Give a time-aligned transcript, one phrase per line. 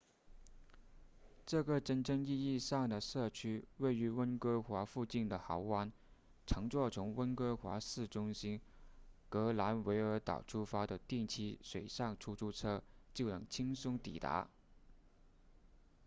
[1.45, 5.91] 这个真正意义上的社区位于温哥华附近的豪湾
[6.47, 8.59] 乘坐从温哥华市中心
[9.29, 12.81] 格兰维尔岛出发的定期水上出租车
[13.13, 14.49] 就能轻松抵达